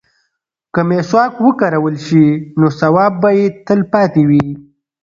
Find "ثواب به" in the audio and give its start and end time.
2.79-3.29